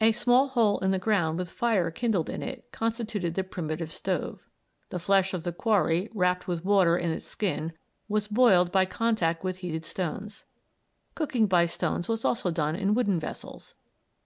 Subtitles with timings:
[0.00, 4.40] A small hole in the ground with fire kindled in it constituted the primitive stove.
[4.88, 7.74] The flesh of the quarry, wrapped with water in its skin,
[8.08, 10.46] was boiled by contact with heated stones.
[11.14, 13.74] Cooking by stones was also done in wooden vessels.